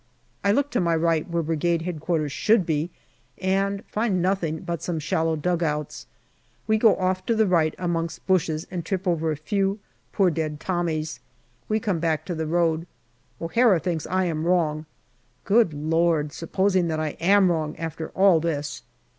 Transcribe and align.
I 0.43 0.51
look 0.51 0.71
to 0.71 0.81
my 0.81 0.95
right, 0.95 1.29
where 1.29 1.43
Brigade 1.43 1.83
H.Q. 1.85 2.27
should 2.29 2.65
be, 2.65 2.89
and 3.37 3.85
find 3.85 4.19
nothing 4.19 4.61
but 4.61 4.81
some 4.81 4.97
shallow 4.97 5.35
dugouts. 5.35 6.07
We 6.65 6.79
go 6.79 6.95
off 6.95 7.19
the 7.19 7.19
road 7.19 7.27
to 7.27 7.35
the 7.35 7.45
right 7.47 7.75
amongst 7.77 8.25
bushes, 8.25 8.65
and 8.71 8.83
trip 8.83 9.07
over 9.07 9.31
a 9.31 9.37
few 9.37 9.79
poor 10.11 10.31
dead 10.31 10.59
Tommies. 10.59 11.19
We 11.69 11.79
come 11.79 11.99
back 11.99 12.25
to 12.25 12.33
the 12.33 12.47
road. 12.47 12.87
O'Hara 13.39 13.79
thinks 13.79 14.07
I 14.07 14.25
am 14.25 14.43
wrong. 14.43 14.87
Good 15.43 15.71
Lord! 15.71 16.33
supposing 16.33 16.87
that 16.87 16.99
I 16.99 17.09
am 17.19 17.51
wrong 17.51 17.77
after 17.77 18.09
all 18.15 18.39
this 18.39 18.81